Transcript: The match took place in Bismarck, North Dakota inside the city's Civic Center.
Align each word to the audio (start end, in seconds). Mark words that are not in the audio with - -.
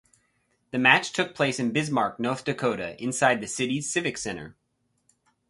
The 0.71 0.79
match 0.79 1.11
took 1.13 1.35
place 1.35 1.59
in 1.59 1.73
Bismarck, 1.73 2.19
North 2.19 2.43
Dakota 2.43 2.99
inside 2.99 3.39
the 3.39 3.45
city's 3.45 3.87
Civic 3.87 4.17
Center. 4.17 4.55